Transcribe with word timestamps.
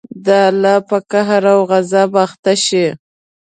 د 0.25 0.27
الله 0.49 0.77
په 0.89 0.97
قهر 1.11 1.43
او 1.53 1.59
غصب 1.69 2.11
اخته 2.25 2.53
شئ. 2.65 2.87